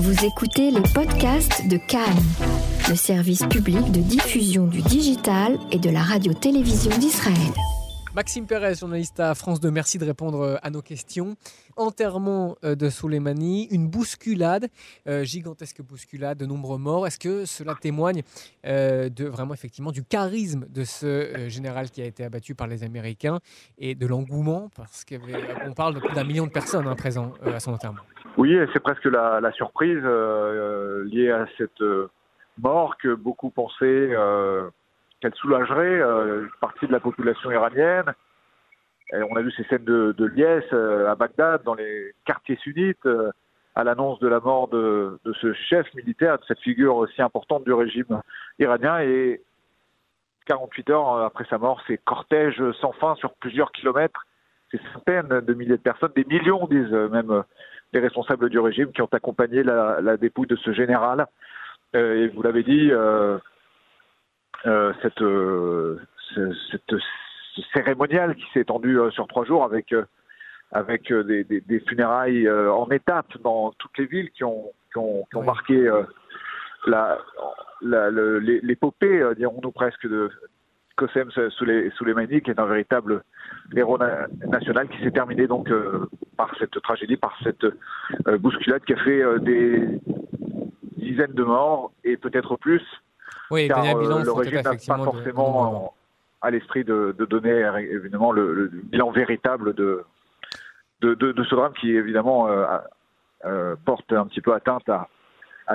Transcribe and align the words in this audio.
Vous 0.00 0.24
écoutez 0.24 0.70
les 0.70 0.80
podcasts 0.94 1.66
de 1.66 1.76
Cannes, 1.76 2.22
le 2.88 2.94
service 2.94 3.44
public 3.46 3.90
de 3.90 3.98
diffusion 3.98 4.68
du 4.68 4.80
digital 4.80 5.58
et 5.72 5.78
de 5.80 5.90
la 5.90 6.02
radio-télévision 6.02 6.96
d'Israël. 6.98 7.34
Maxime 8.14 8.46
Perez, 8.46 8.76
journaliste 8.76 9.18
à 9.18 9.34
France 9.34 9.58
2, 9.58 9.72
merci 9.72 9.98
de 9.98 10.04
répondre 10.04 10.40
euh, 10.40 10.56
à 10.62 10.70
nos 10.70 10.82
questions. 10.82 11.34
Enterrement 11.76 12.56
euh, 12.64 12.76
de 12.76 12.90
Soleimani, 12.90 13.66
une 13.72 13.88
bousculade, 13.88 14.68
euh, 15.08 15.24
gigantesque 15.24 15.82
bousculade, 15.82 16.38
de 16.38 16.46
nombreux 16.46 16.78
morts. 16.78 17.08
Est-ce 17.08 17.18
que 17.18 17.44
cela 17.44 17.74
témoigne 17.74 18.22
de 18.64 19.24
vraiment 19.24 19.54
effectivement 19.54 19.90
du 19.90 20.04
charisme 20.04 20.66
de 20.68 20.84
ce 20.84 21.48
général 21.48 21.90
qui 21.90 22.02
a 22.02 22.04
été 22.04 22.22
abattu 22.22 22.54
par 22.54 22.68
les 22.68 22.84
Américains 22.84 23.40
et 23.78 23.96
de 23.96 24.06
l'engouement? 24.06 24.70
Parce 24.76 25.04
qu'on 25.04 25.72
parle 25.72 25.96
de 25.96 26.00
plus 26.00 26.14
d'un 26.14 26.24
million 26.24 26.46
de 26.46 26.52
personnes 26.52 26.86
hein, 26.86 26.94
présentes 26.94 27.34
à 27.42 27.58
son 27.58 27.72
enterrement 27.72 28.02
Oui, 28.38 28.58
c'est 28.72 28.80
presque 28.80 29.04
la, 29.04 29.52
surprise 29.52 30.02
liée 31.12 31.30
à 31.30 31.46
cette 31.58 31.82
mort 32.56 32.96
que 32.96 33.14
beaucoup 33.14 33.50
pensaient 33.50 34.14
qu'elle 35.20 35.34
soulagerait 35.34 36.00
euh, 36.00 36.42
une 36.42 36.50
partie 36.60 36.86
de 36.86 36.92
la 36.92 37.00
population 37.00 37.50
iranienne. 37.50 38.12
On 39.12 39.36
a 39.36 39.40
vu 39.40 39.50
ces 39.52 39.64
scènes 39.64 39.84
de, 39.84 40.24
liesse 40.34 40.64
euh, 40.72 41.10
à 41.10 41.14
Bagdad, 41.14 41.62
dans 41.64 41.74
les 41.74 42.12
quartiers 42.26 42.56
sunnites, 42.56 43.06
euh, 43.06 43.30
à 43.74 43.84
l'annonce 43.84 44.18
de 44.20 44.28
la 44.28 44.38
mort 44.38 44.68
de, 44.68 45.18
de, 45.24 45.32
ce 45.34 45.52
chef 45.54 45.92
militaire, 45.94 46.38
de 46.38 46.44
cette 46.46 46.60
figure 46.60 46.96
aussi 46.96 47.22
importante 47.22 47.64
du 47.64 47.72
régime 47.72 48.20
iranien. 48.58 49.00
Et 49.00 49.40
48 50.46 50.90
heures 50.90 51.22
après 51.22 51.44
sa 51.48 51.58
mort, 51.58 51.82
ces 51.86 51.98
cortèges 51.98 52.62
sans 52.80 52.92
fin 52.92 53.14
sur 53.16 53.32
plusieurs 53.34 53.72
kilomètres, 53.72 54.26
ces 54.70 54.80
centaines 54.92 55.40
de 55.40 55.54
milliers 55.54 55.76
de 55.76 55.82
personnes, 55.82 56.12
des 56.14 56.24
millions, 56.24 56.66
disent 56.66 56.90
même 56.90 57.44
les 57.92 58.00
responsables 58.00 58.50
du 58.50 58.58
régime, 58.58 58.92
qui 58.92 59.02
ont 59.02 59.08
accompagné 59.12 59.62
la, 59.62 60.00
la 60.00 60.16
dépouille 60.16 60.46
de 60.46 60.56
ce 60.56 60.72
général. 60.72 61.26
et 61.94 62.28
vous 62.28 62.42
l'avez 62.42 62.62
dit, 62.62 62.90
euh, 64.66 64.92
cette, 65.02 65.22
euh, 65.22 66.00
cette, 66.34 66.94
cérémonial 67.72 68.34
qui 68.34 68.44
s'est 68.52 68.60
étendu 68.60 68.98
euh, 68.98 69.10
sur 69.10 69.26
trois 69.28 69.44
jours 69.44 69.64
avec 69.64 69.94
avec 70.72 71.12
des, 71.12 71.44
des, 71.44 71.60
des, 71.60 71.80
funérailles 71.80 72.48
en 72.50 72.88
étapes 72.90 73.38
dans 73.42 73.72
toutes 73.78 73.96
les 73.98 74.06
villes 74.06 74.30
qui 74.32 74.44
ont, 74.44 74.70
qui 74.92 74.98
ont, 74.98 75.24
qui 75.30 75.36
ont 75.36 75.42
marqué 75.42 75.90
la, 76.86 77.18
l'épopée, 77.80 79.32
dirons-nous 79.36 79.72
presque, 79.72 80.06
de 80.06 80.30
Qasem 80.98 81.30
Soleimani, 81.30 82.40
qui 82.42 82.50
est 82.50 82.58
un 82.58 82.66
véritable 82.66 83.22
héros 83.76 83.98
national, 84.46 84.88
qui 84.88 85.02
s'est 85.02 85.10
terminé 85.10 85.46
donc 85.46 85.70
par 86.36 86.54
cette 86.58 86.80
tragédie, 86.82 87.16
par 87.16 87.36
cette 87.42 87.66
bousculade 88.40 88.84
qui 88.84 88.94
a 88.94 88.96
fait 88.96 89.22
des 89.40 90.00
dizaines 90.98 91.32
de 91.32 91.44
morts 91.44 91.92
et 92.04 92.16
peut-être 92.16 92.56
plus. 92.56 92.82
Oui, 93.50 93.68
car 93.68 93.84
euh, 93.84 94.24
le 94.24 94.32
régime 94.32 94.60
n'a 94.62 94.70
pas 94.72 95.04
forcément 95.04 95.94
à 96.42 96.50
l'esprit 96.50 96.84
de, 96.84 97.14
donner 97.18 97.66
évidemment 97.90 98.32
le, 98.32 98.70
bilan 98.84 99.10
véritable 99.10 99.74
de, 99.74 100.04
de, 101.00 101.44
ce 101.44 101.54
drame 101.54 101.72
qui 101.74 101.90
évidemment 101.90 102.48
euh, 102.48 102.64
euh, 103.44 103.76
porte 103.84 104.12
un 104.12 104.26
petit 104.26 104.40
peu 104.40 104.54
atteinte 104.54 104.88
à, 104.88 105.08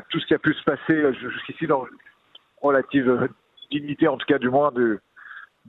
tout 0.09 0.19
ce 0.19 0.25
qui 0.25 0.33
a 0.33 0.39
pu 0.39 0.53
se 0.53 0.63
passer 0.63 1.13
jusqu'ici 1.13 1.67
dans 1.67 1.85
relative 2.61 3.29
dignité, 3.69 4.07
en 4.07 4.17
tout 4.17 4.25
cas 4.25 4.39
du 4.39 4.49
moins 4.49 4.71
de, 4.71 4.99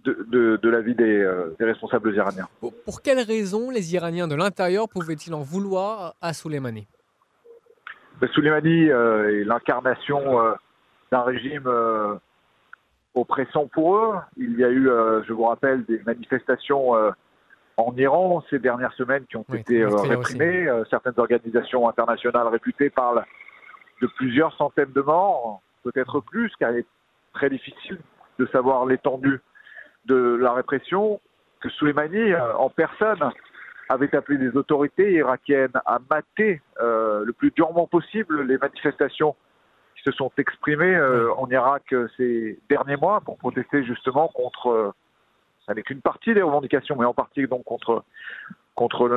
de, 0.05 0.69
la 0.69 0.81
vie 0.81 0.95
des, 0.95 1.27
responsables 1.61 2.15
iraniens. 2.15 2.49
Pour 2.61 3.03
quelles 3.03 3.21
raisons 3.21 3.71
les 3.71 3.95
Iraniens 3.95 4.29
de 4.29 4.35
l'intérieur 4.35 4.89
pouvaient-ils 4.89 5.35
en 5.35 5.43
vouloir 5.43 6.15
à 6.21 6.33
Soleimani? 6.33 6.87
Ben, 8.21 8.29
Soleimani 8.35 8.89
est 8.89 9.45
l'incarnation 9.45 10.55
d'un 11.15 11.23
régime 11.23 11.67
euh, 11.67 12.15
oppressant 13.15 13.69
pour 13.69 13.97
eux. 13.97 14.15
Il 14.37 14.59
y 14.59 14.65
a 14.65 14.69
eu, 14.69 14.89
euh, 14.89 15.23
je 15.23 15.33
vous 15.33 15.45
rappelle, 15.45 15.85
des 15.85 16.01
manifestations 16.05 16.97
euh, 16.97 17.11
en 17.77 17.95
Iran 17.97 18.43
ces 18.51 18.59
dernières 18.59 18.93
semaines 18.95 19.25
qui 19.27 19.37
ont 19.37 19.47
été 19.53 19.85
réprimées. 19.85 20.67
certaines 20.91 21.15
organisations 21.17 21.89
internationales 21.89 22.49
réputées 22.49 22.91
parlent 22.91 23.25
de 24.03 24.09
plusieurs 24.17 24.57
centaines 24.57 24.93
de 24.93 25.01
morts, 25.01 25.61
peut-être 25.85 26.21
plus, 26.21 26.53
car 26.59 26.73
il 26.73 26.79
est 26.79 26.87
très 27.33 27.51
difficile 27.51 27.99
de 28.39 28.47
savoir 28.47 28.87
l'étendue 28.87 29.41
de 30.07 30.37
la 30.41 30.53
répression, 30.53 31.21
que 31.61 31.69
Soleimani, 31.71 32.35
en 32.35 32.69
personne, 32.71 33.31
avait 33.89 34.15
appelé 34.15 34.39
les 34.39 34.57
autorités 34.57 35.13
irakiennes 35.13 35.73
à 35.87 35.99
mater 36.11 36.61
le 36.81 37.31
plus 37.33 37.51
durement 37.51 37.87
possible 37.87 38.43
les 38.43 38.59
manifestations 38.59 39.35
se 40.05 40.13
sont 40.13 40.31
exprimés 40.37 40.95
euh, 40.95 41.33
en 41.35 41.49
Irak 41.51 41.93
euh, 41.93 42.09
ces 42.17 42.59
derniers 42.69 42.97
mois 42.97 43.21
pour 43.21 43.39
protester 43.39 43.85
justement 43.85 44.29
contre, 44.29 44.69
euh, 44.69 44.93
ça 45.67 45.75
n'est 45.75 45.83
qu'une 45.83 46.01
partie 46.01 46.35
des 46.35 46.43
revendications, 46.43 46.97
mais 46.97 47.07
en 47.07 47.15
partie 47.15 47.47
donc 47.47 47.65
contre, 47.65 48.05
contre 48.75 49.09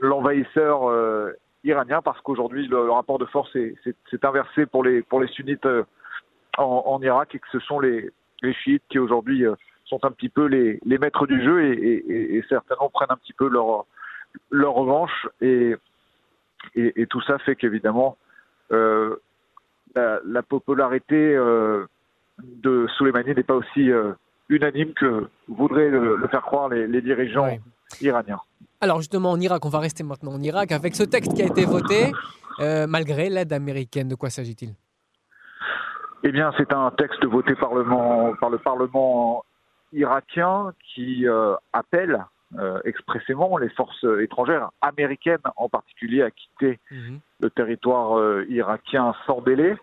l'envahisseur 0.00 1.34
iranien, 1.64 2.02
parce 2.02 2.20
qu'aujourd'hui 2.20 2.68
le, 2.68 2.90
rapport 2.90 3.18
de 3.18 3.24
force 3.24 3.50
s'est 3.52 3.96
inversé 4.22 4.66
pour 4.66 4.84
les, 4.84 5.02
pour 5.02 5.20
les 5.20 5.28
sunnites 5.28 5.66
en, 6.56 7.00
Irak 7.02 7.34
et 7.34 7.38
que 7.40 7.48
ce 7.50 7.58
sont 7.58 7.80
les, 7.80 8.10
les 8.42 8.54
chiites 8.54 8.84
qui 8.88 9.00
aujourd'hui 9.00 9.44
sont 9.86 10.04
un 10.04 10.10
petit 10.10 10.28
peu 10.28 10.46
les, 10.46 10.80
les 10.84 10.98
maîtres 10.98 11.26
du 11.26 11.42
jeu 11.42 11.64
et, 11.64 12.36
et, 12.36 12.44
certainement 12.48 12.90
prennent 12.90 13.10
un 13.10 13.16
petit 13.16 13.32
peu 13.32 13.48
leur, 13.48 13.86
leur 14.50 14.74
revanche 14.74 15.28
et, 15.40 15.74
et, 16.74 17.06
tout 17.06 17.22
ça 17.22 17.38
fait 17.38 17.56
qu'évidemment 17.56 18.16
euh, 18.72 19.16
la, 19.94 20.42
popularité 20.42 21.16
euh, 21.16 21.86
de 22.38 22.86
Soleimani 22.98 23.34
n'est 23.34 23.42
pas 23.42 23.54
aussi 23.54 23.90
euh, 23.90 24.12
unanime 24.48 24.92
que 24.92 25.28
voudraient 25.48 25.88
le, 25.88 26.26
faire 26.30 26.42
croire 26.42 26.68
les, 26.68 27.00
dirigeants 27.00 27.48
iraniens. 28.00 28.40
Alors 28.80 28.98
justement 28.98 29.30
en 29.30 29.40
Irak, 29.40 29.64
on 29.64 29.70
va 29.70 29.78
rester 29.78 30.02
maintenant 30.02 30.32
en 30.32 30.42
Irak 30.42 30.72
avec 30.72 30.94
ce 30.96 31.04
texte 31.04 31.32
qui 31.34 31.42
a 31.42 31.46
été 31.46 31.64
voté 31.64 32.12
malgré 32.88 33.30
l'aide 33.30 33.52
américaine. 33.52 34.08
De 34.08 34.16
quoi 34.16 34.30
s'agit-il? 34.30 34.74
Eh 36.24 36.32
bien, 36.32 36.52
c'est 36.56 36.72
un 36.72 36.90
texte 36.90 37.24
voté 37.24 37.54
par 37.54 37.72
le, 37.74 37.84
par 38.40 38.50
le 38.50 38.58
Parlement 38.58 39.44
irakien 39.96 40.72
qui 40.94 41.26
appelle 41.72 42.24
expressément 42.84 43.56
les 43.58 43.68
forces 43.70 44.04
étrangères, 44.20 44.70
américaines 44.80 45.38
en 45.56 45.68
particulier, 45.68 46.22
à 46.22 46.30
quitter 46.30 46.78
mhm. 46.90 47.18
le 47.40 47.50
territoire 47.50 48.42
irakien 48.48 49.14
sans 49.26 49.40
délai. 49.40 49.76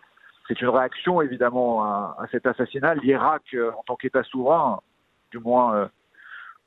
C'est 0.46 0.60
une 0.60 0.68
réaction 0.68 1.22
évidemment 1.22 1.82
à, 1.84 2.26
cet 2.30 2.46
assassinat. 2.46 2.94
L'Irak, 2.94 3.42
euh, 3.54 3.70
en 3.72 3.82
tant 3.84 3.96
qu'État 3.96 4.22
souverain, 4.24 4.80
du 5.30 5.38
moins, 5.38 5.74
euh, 5.74 5.86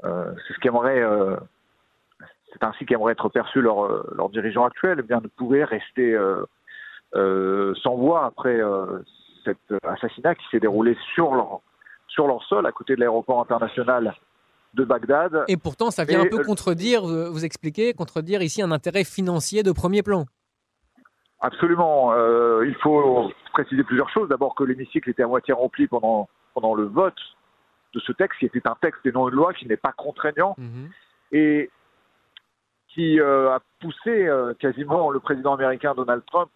euh, 0.04 0.34
c'est 0.48 0.54
ce 0.54 0.60
qu'aimerait, 0.60 1.04
c'est 2.52 2.64
ainsi 2.64 2.86
qu'aimerait 2.86 3.14
être 3.14 3.30
perçu 3.30 3.62
leur, 3.62 4.14
leur 4.16 4.30
dirigeant 4.30 4.66
actuel, 4.66 4.98
eh 5.00 5.04
bien 5.04 5.20
ne 5.22 5.28
pouvait 5.28 5.64
rester 5.64 6.18
sans 7.14 7.96
voix 7.96 8.26
après 8.26 8.60
cet 9.44 9.58
assassinat 9.84 10.36
qui 10.36 10.46
s'est 10.50 10.60
déroulé 10.60 10.98
sur 11.14 11.34
leur 11.34 11.62
sur 12.08 12.28
leur 12.28 12.44
sol, 12.44 12.66
à 12.66 12.72
côté 12.72 12.96
de 12.96 13.00
l'aéroport 13.00 13.40
international 13.42 14.16
de 14.74 14.84
Bagdad. 14.84 15.46
Et 15.48 15.58
pourtant, 15.58 15.92
ça 15.92 16.04
vient 16.04 16.22
un 16.22 16.28
peu 16.28 16.44
contredire, 16.44 17.02
vous 17.04 17.46
expliquez, 17.46 17.94
contredire 17.94 18.42
ici 18.42 18.62
un 18.62 18.72
intérêt 18.72 19.04
financier 19.04 19.64
de 19.64 19.72
premier 19.72 20.04
plan. 20.04 20.26
Absolument. 21.40 22.14
Euh, 22.14 22.66
il 22.68 22.76
faut 22.76 23.32
préciser 23.54 23.84
plusieurs 23.84 24.10
choses. 24.10 24.30
D'abord 24.30 24.56
que 24.56 24.64
l'hémicycle 24.64 25.10
était 25.10 25.24
à 25.24 25.28
moitié 25.28 25.54
rempli 25.54 25.88
pendant, 25.88 26.30
pendant 26.54 26.74
le 26.74 26.86
vote 26.86 27.18
de 27.94 28.00
ce 28.00 28.12
texte, 28.12 28.40
qui 28.40 28.46
était 28.46 28.68
un 28.68 28.76
texte 28.82 29.06
et 29.06 29.12
non 29.12 29.30
une 29.30 29.36
loi, 29.36 29.54
qui 29.54 29.68
n'est 29.68 29.78
pas 29.78 29.92
contraignant, 29.92 30.56
mhm. 30.58 30.90
et 31.32 31.70
qui 32.90 33.20
euh, 33.20 33.52
a 33.52 33.60
poussé 33.80 34.28
euh, 34.28 34.54
quasiment 34.56 35.12
le 35.12 35.20
président 35.20 35.54
américain 35.54 35.94
Donald 35.94 36.24
Trump 36.26 36.50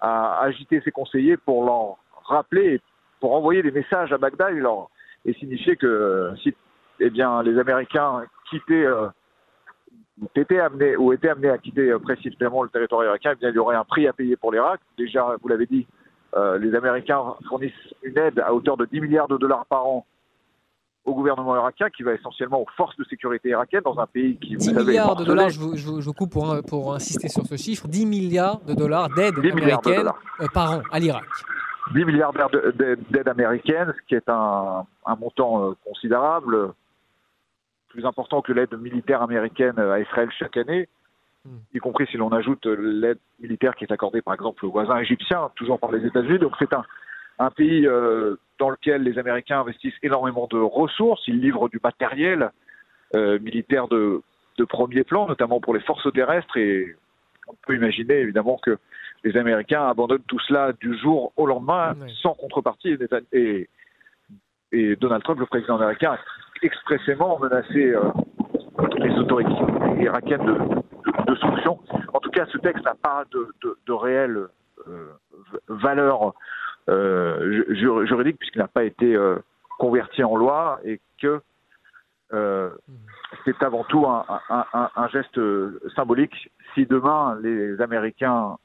à 0.00 0.40
agiter 0.40 0.80
ses 0.84 0.90
conseillers 0.90 1.36
pour 1.36 1.64
leur 1.64 1.96
rappeler, 2.28 2.80
pour 3.24 3.32
envoyer 3.32 3.62
des 3.62 3.70
messages 3.70 4.12
à 4.12 4.18
Bagdad 4.18 4.54
et, 4.54 4.60
leur, 4.60 4.90
et 5.24 5.32
signifier 5.32 5.76
que 5.76 6.34
si 6.42 6.54
eh 7.00 7.08
bien, 7.08 7.42
les 7.42 7.58
Américains 7.58 8.22
quittaient 8.50 8.86
été 10.36 10.60
amené 10.60 10.94
ou 10.98 11.10
été 11.14 11.30
amené 11.30 11.48
à 11.48 11.56
quitter 11.56 11.88
euh, 11.88 11.98
précipitamment 11.98 12.62
le 12.62 12.68
territoire 12.68 13.02
irakien, 13.02 13.32
eh 13.32 13.36
bien, 13.36 13.48
il 13.48 13.54
y 13.54 13.58
aurait 13.58 13.76
un 13.76 13.84
prix 13.84 14.06
à 14.06 14.12
payer 14.12 14.36
pour 14.36 14.52
l'Irak. 14.52 14.78
Déjà, 14.98 15.36
vous 15.40 15.48
l'avez 15.48 15.64
dit, 15.64 15.86
euh, 16.36 16.58
les 16.58 16.74
Américains 16.74 17.22
fournissent 17.48 17.72
une 18.02 18.18
aide 18.18 18.40
à 18.40 18.52
hauteur 18.52 18.76
de 18.76 18.84
10 18.84 19.00
milliards 19.00 19.28
de 19.28 19.38
dollars 19.38 19.64
par 19.70 19.86
an 19.86 20.04
au 21.06 21.14
gouvernement 21.14 21.56
irakien, 21.56 21.88
qui 21.88 22.02
va 22.02 22.12
essentiellement 22.12 22.60
aux 22.60 22.66
forces 22.76 22.96
de 22.98 23.04
sécurité 23.04 23.48
irakiennes 23.48 23.84
dans 23.86 23.98
un 23.98 24.06
pays 24.06 24.36
qui... 24.36 24.56
10 24.56 24.74
milliards 24.74 25.16
de 25.16 25.24
dollars, 25.24 25.48
je 25.48 25.60
vous, 25.60 25.76
je, 25.76 26.10
coupe 26.10 26.32
pour, 26.32 26.58
pour, 26.68 26.94
insister 26.94 27.28
sur 27.28 27.46
ce 27.46 27.56
chiffre, 27.56 27.88
10 27.88 28.04
milliards 28.04 28.60
de 28.60 28.74
dollars 28.74 29.08
d'aide 29.08 29.38
américaine 29.38 30.10
euh, 30.40 30.46
par 30.52 30.72
an 30.72 30.82
à 30.92 30.98
l'Irak. 30.98 31.24
10 31.92 32.04
milliards 32.04 32.32
d'aide 32.32 33.28
américaine, 33.28 33.92
ce 33.96 34.06
qui 34.06 34.14
est 34.14 34.28
un, 34.28 34.86
un 35.04 35.16
montant 35.16 35.74
considérable 35.84 36.72
plus 37.94 38.04
important 38.04 38.42
que 38.42 38.52
l'aide 38.52 38.74
militaire 38.76 39.22
américaine 39.22 39.78
à 39.78 40.00
Israël 40.00 40.28
chaque 40.36 40.56
année. 40.56 40.88
y 41.72 41.78
compris 41.78 42.06
si 42.08 42.16
l'on 42.16 42.32
ajoute 42.32 42.66
l'aide 42.66 43.18
militaire 43.40 43.76
qui 43.76 43.84
est 43.84 43.92
accordée 43.92 44.20
par 44.20 44.34
exemple 44.34 44.66
aux 44.66 44.72
voisins 44.72 44.98
égyptiens, 44.98 45.50
toujours 45.54 45.78
par 45.78 45.92
les 45.92 46.04
États-Unis. 46.04 46.40
Donc 46.40 46.54
c'est 46.58 46.74
un, 46.74 46.84
un 47.38 47.50
pays 47.50 47.86
euh, 47.86 48.36
dans 48.58 48.70
lequel 48.70 49.02
les 49.02 49.16
Américains 49.18 49.60
investissent 49.60 49.98
énormément 50.02 50.48
de 50.50 50.58
ressources, 50.58 51.22
ils 51.28 51.40
livrent 51.40 51.68
du 51.68 51.80
matériel 51.82 52.50
euh, 53.14 53.38
militaire 53.38 53.86
de, 53.86 54.22
de 54.58 54.64
premier 54.64 55.04
plan, 55.04 55.28
notamment 55.28 55.60
pour 55.60 55.74
les 55.74 55.80
forces 55.80 56.12
terrestres, 56.12 56.56
et 56.56 56.96
on 57.46 57.54
peut 57.66 57.76
imaginer 57.76 58.14
évidemment 58.14 58.58
que 58.60 58.78
les 59.24 59.36
Américains 59.36 59.88
abandonnent 59.88 60.22
tout 60.28 60.38
cela 60.40 60.72
du 60.74 60.96
jour 60.98 61.32
au 61.36 61.46
lendemain 61.46 61.94
sans 62.22 62.34
contrepartie. 62.34 62.96
Et, 63.32 63.68
Donald 65.00 65.22
Trump, 65.22 65.38
le 65.40 65.46
président 65.46 65.76
américain, 65.76 66.12
a 66.12 66.18
expressément 66.62 67.38
menacé 67.38 67.94
euh, 67.94 68.02
les 68.98 69.14
autorités 69.18 70.02
irakiennes 70.02 70.44
de, 70.44 70.52
de, 70.52 71.24
de 71.32 71.34
sanctions. 71.36 71.78
En 72.12 72.18
tout 72.20 72.30
cas, 72.30 72.44
ce 72.52 72.58
texte 72.58 72.84
n'a 72.84 72.94
pas 72.94 73.24
de, 73.32 73.92
réelle 73.92 74.48
euh, 74.88 75.06
valeur 75.68 76.34
euh, 76.88 77.52
ju- 77.52 77.76
ju- 77.76 78.06
juridique 78.06 78.38
puisqu'il 78.38 78.58
n'a 78.58 78.68
pas 78.68 78.84
été 78.84 79.16
converti 79.78 80.22
en 80.24 80.36
loi 80.36 80.80
et 80.84 81.00
que 81.20 81.40
euh, 82.32 82.70
c'est 83.44 83.62
avant 83.62 83.84
tout 83.84 84.06
un, 84.06 84.24
un- 84.50 84.64
un- 84.72 84.90
un 84.96 85.08
geste 85.08 85.40
symbolique. 85.94 86.50
Si 86.74 86.84
demain 86.84 87.38
les 87.42 87.80
Américains 87.80 88.56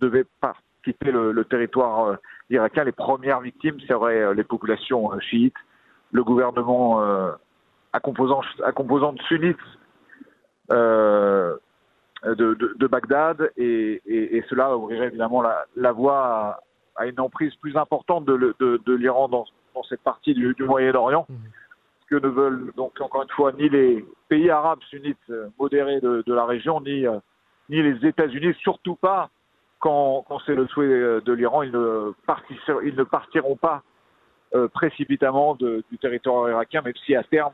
devaient 0.00 0.26
pas 0.40 0.54
quitter 0.84 1.10
le, 1.12 1.32
le 1.32 1.44
territoire 1.44 2.06
euh, 2.06 2.16
irakien, 2.50 2.84
les 2.84 2.92
premières 2.92 3.40
victimes 3.40 3.78
seraient 3.80 4.22
euh, 4.22 4.34
les 4.34 4.44
populations 4.44 5.12
euh, 5.12 5.18
chiites, 5.20 5.56
le 6.12 6.24
gouvernement 6.24 7.00
à, 7.92 8.00
composant, 8.00 8.40
à 8.64 8.72
composante 8.72 9.20
sunnite 9.22 9.58
euh, 10.72 11.56
de, 12.24 12.54
de- 12.54 12.74
de 12.78 12.86
Bagdad, 12.86 13.50
et, 13.56 14.00
et- 14.06 14.36
et 14.36 14.44
cela 14.48 14.76
ouvrirait 14.76 15.06
évidemment 15.06 15.40
la, 15.42 15.66
la 15.76 15.92
voie 15.92 16.18
à, 16.26 16.60
à 16.96 17.06
une 17.06 17.20
emprise 17.20 17.54
plus 17.56 17.76
importante 17.76 18.24
de, 18.24 18.92
l'Iran 18.94 19.28
dans, 19.28 19.44
dans 19.74 19.82
cette 19.84 20.00
partie 20.02 20.34
du, 20.34 20.54
du 20.54 20.64
Moyen-Orient. 20.64 21.26
Mhm. 21.28 21.36
que 22.10 22.16
ne 22.16 22.28
veulent 22.28 22.72
donc 22.76 22.98
encore 23.02 23.22
une 23.22 23.28
fois 23.30 23.52
ni 23.52 23.68
les 23.68 24.02
pays 24.30 24.48
arabes 24.50 24.80
sunnites 24.88 25.30
modérés 25.58 26.00
de, 26.00 26.24
la 26.32 26.46
région, 26.46 26.80
ni, 26.80 27.04
ni 27.68 27.82
les 27.82 28.06
États-Unis, 28.06 28.54
surtout 28.62 28.96
pas 28.96 29.28
quand, 29.80 30.24
quand 30.28 30.40
c'est 30.46 30.54
le 30.54 30.66
souhait 30.68 30.86
euh, 30.86 31.20
de 31.20 31.32
l'Iran. 31.32 31.62
Ils 31.62 31.72
ne, 31.72 32.12
partir- 32.26 32.80
ils 32.84 32.94
ne 32.96 33.04
partiront 33.04 33.56
pas 33.56 33.82
euh, 34.54 34.66
précipitamment 34.68 35.54
de- 35.56 35.84
du 35.90 35.98
territoire 35.98 36.48
irakien, 36.50 36.80
même 36.82 36.94
si 37.04 37.14
à 37.14 37.22
terme, 37.22 37.52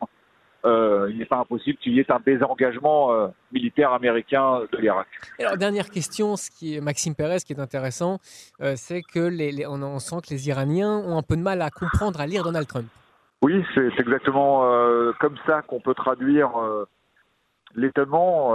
euh, 0.64 1.08
il 1.10 1.18
n'est 1.18 1.26
pas 1.26 1.36
impossible 1.38 1.78
qu'il 1.78 1.92
y 1.92 2.00
ait 2.00 2.10
un 2.10 2.20
désengagement 2.24 3.12
euh, 3.12 3.26
militaire 3.52 3.92
américain 3.92 4.60
de 4.72 4.78
l'Irak. 4.78 5.06
Alors, 5.38 5.56
dernière 5.58 5.90
question, 5.90 6.36
ce 6.36 6.50
qui 6.50 6.76
est 6.76 6.80
Maxime 6.80 7.14
Pérez, 7.14 7.40
ce 7.40 7.44
qui 7.44 7.52
est 7.52 7.60
intéressant, 7.60 8.18
c'est 8.76 9.02
que 9.02 9.18
les, 9.18 9.52
les- 9.52 9.66
on, 9.66 9.82
on 9.82 9.98
sent 9.98 10.16
que 10.26 10.30
les 10.32 10.48
Iraniens 10.48 10.96
ont 11.04 11.18
un 11.18 11.22
peu 11.22 11.36
de 11.36 11.42
mal 11.42 11.60
à 11.60 11.70
comprendre, 11.70 12.18
à 12.20 12.26
lire 12.26 12.44
Donald 12.44 12.66
Trump. 12.66 12.86
Oui, 13.42 13.62
c'est 13.74 13.88
exactement 14.00 14.60
comme 15.20 15.36
ça 15.46 15.60
qu'on 15.62 15.80
peut 15.80 15.92
traduire 15.92 16.50
l'étonnement 17.74 18.54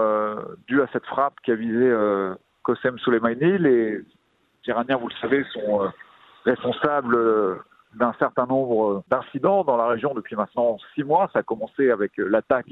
dû 0.68 0.82
à 0.82 0.88
cette 0.94 1.06
frappe 1.06 1.36
qui 1.44 1.52
a 1.52 1.56
visé 1.56 1.92
Soleimani. 2.76 3.58
Les 3.58 4.02
Iraniens, 4.68 4.98
vous 4.98 5.08
le 5.08 5.16
savez, 5.22 5.44
sont 5.54 5.84
euh, 5.84 5.88
responsables 6.46 7.16
euh, 7.16 7.56
d'un 7.96 8.14
certain 8.20 8.46
nombre 8.46 9.04
d'incidents 9.10 9.64
dans 9.64 9.76
la 9.78 9.88
région 9.88 10.14
depuis 10.14 10.36
maintenant 10.36 10.78
six 10.94 11.04
mois. 11.04 11.30
Ça 11.34 11.40
a 11.40 11.44
commencé 11.44 11.90
avec 11.90 12.20
euh, 12.20 12.28
l'attaque 12.30 12.68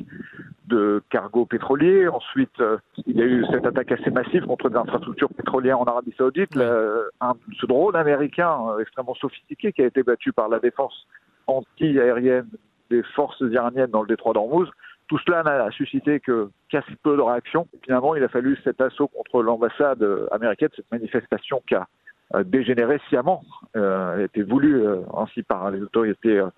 de 0.68 1.02
cargos 1.10 1.46
pétroliers. 1.46 2.08
Ensuite, 2.08 2.62
il 3.08 3.18
y 3.18 3.22
a 3.22 3.26
eu 3.26 3.46
cette 3.52 3.66
attaque 3.66 3.92
assez 3.92 4.12
massive 4.12 4.46
contre 4.46 4.70
des 4.70 4.76
infrastructures 4.78 5.30
pétrolières 5.30 5.80
en 5.80 5.86
Arabie 5.86 6.14
Saoudite. 6.18 6.54
Le- 6.56 7.10
un- 7.22 7.34
ce 7.60 7.66
drone 7.66 7.96
américain 7.96 8.60
extrêmement 8.80 9.16
sophistiqué 9.16 9.72
qui 9.74 9.82
a 9.82 9.86
été 9.86 10.04
battu 10.04 10.34
par 10.34 10.50
la 10.50 10.60
défense 10.60 11.08
anti-aérienne 11.48 12.48
des 12.90 13.02
forces 13.16 13.40
iraniennes 13.42 13.90
dans 13.92 14.02
le 14.02 14.08
détroit 14.08 14.34
d'Ormuz. 14.34 14.70
Tout 15.07 15.18
cela 15.25 15.44
n'a 15.44 15.71
suscité 15.71 16.19
que 16.19 16.50
qu'assez 16.69 16.95
peu 17.01 17.15
de 17.15 17.21
réactions. 17.21 17.68
Finalement, 17.83 18.15
il 18.15 18.24
a 18.24 18.27
fallu 18.27 18.57
cet 18.63 18.81
assaut 18.81 19.07
contre 19.07 19.42
l'ambassade 19.42 20.04
euh, 20.04 20.27
américaine, 20.31 20.69
cette 20.75 20.92
manifestation 20.92 21.62
qui 21.68 21.75
a 21.75 21.88
euh, 22.36 22.44
dégénéré 22.44 23.00
sciemment, 23.07 23.42
euh, 23.77 24.15
elle 24.15 24.21
a 24.21 24.24
été 24.25 24.44
voulue 24.44 24.86
euh, 24.86 25.01
ainsi 25.15 25.44
par 25.44 25.71
les 25.71 25.81
autorités 25.81 26.39
euh, 26.39 26.50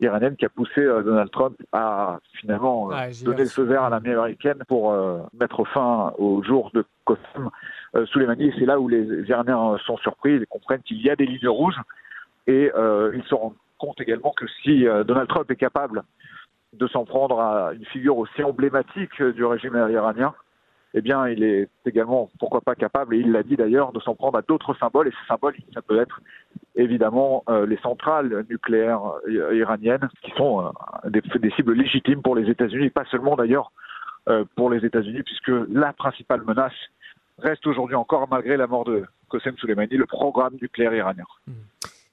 iraniennes, 0.00 0.34
qui 0.34 0.44
a 0.44 0.48
poussé 0.48 0.84
Donald 0.84 1.30
Trump 1.30 1.56
à 1.72 2.18
finalement 2.32 2.90
donner 3.24 3.42
le 3.42 3.48
feu 3.48 3.62
vert 3.62 3.84
à 3.84 3.90
l'armée 3.90 4.12
américaine 4.12 4.62
pour 4.68 4.92
mettre 5.38 5.64
fin 5.64 6.12
au 6.18 6.42
jour 6.44 6.70
de 6.72 6.84
Qasem 7.04 7.50
euh, 7.96 8.06
Soleimani. 8.06 8.52
C'est 8.58 8.64
là 8.64 8.78
où 8.78 8.88
les 8.88 9.04
Iraniens 9.28 9.76
sont 9.86 9.96
surpris, 9.98 10.34
ils 10.34 10.46
comprennent 10.46 10.82
qu'il 10.82 11.00
y 11.02 11.10
a 11.10 11.16
des 11.16 11.26
lignes 11.26 11.48
rouges 11.48 11.80
et 12.46 12.70
ils 12.72 13.24
se 13.28 13.34
rendent 13.34 13.54
compte 13.78 14.00
également 14.00 14.32
que 14.36 14.46
si 14.62 14.84
Donald 14.84 15.28
Trump 15.28 15.50
est 15.50 15.56
capable 15.56 16.04
de 16.72 16.86
s'en 16.88 17.04
prendre 17.04 17.40
à 17.40 17.72
une 17.72 17.84
figure 17.86 18.18
aussi 18.18 18.42
emblématique 18.42 19.22
du 19.22 19.44
régime 19.44 19.74
iranien, 19.90 20.34
eh 20.94 21.00
bien, 21.02 21.28
il 21.28 21.42
est 21.42 21.68
également, 21.84 22.30
pourquoi 22.38 22.60
pas, 22.60 22.74
capable, 22.74 23.14
et 23.14 23.18
il 23.18 23.30
l'a 23.30 23.42
dit 23.42 23.56
d'ailleurs, 23.56 23.92
de 23.92 24.00
s'en 24.00 24.14
prendre 24.14 24.38
à 24.38 24.42
d'autres 24.42 24.74
symboles. 24.74 25.08
Et 25.08 25.10
ces 25.10 25.26
symboles, 25.28 25.54
ça 25.74 25.82
peut 25.82 26.00
être 26.00 26.20
évidemment 26.76 27.44
euh, 27.48 27.66
les 27.66 27.76
centrales 27.78 28.46
nucléaires 28.48 29.02
euh, 29.28 29.54
iraniennes, 29.54 30.08
qui 30.22 30.30
sont 30.32 30.64
euh, 30.64 31.10
des, 31.10 31.20
des 31.20 31.50
cibles 31.50 31.74
légitimes 31.74 32.22
pour 32.22 32.34
les 32.36 32.50
États-Unis, 32.50 32.90
pas 32.90 33.04
seulement 33.10 33.36
d'ailleurs 33.36 33.70
euh, 34.28 34.44
pour 34.56 34.70
les 34.70 34.84
États-Unis, 34.84 35.22
puisque 35.22 35.52
la 35.70 35.92
principale 35.92 36.42
menace 36.42 36.72
reste 37.38 37.66
aujourd'hui 37.66 37.96
encore, 37.96 38.26
malgré 38.28 38.56
la 38.56 38.66
mort 38.66 38.84
de 38.84 39.04
Qasem 39.30 39.56
Soleimani, 39.58 39.96
le 39.96 40.06
programme 40.06 40.54
nucléaire 40.60 40.94
iranien. 40.94 41.24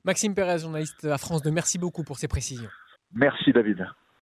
Maxime 0.03 0.35
Pérez, 0.35 0.59
journaliste 0.59 1.05
à 1.05 1.17
France 1.17 1.41
2, 1.41 1.49
merci 1.49 1.79
beaucoup 1.79 2.03
pour 2.03 2.17
ces 2.17 2.27
précisions. 2.27 2.69
Merci 3.13 3.53
David. 3.53 3.87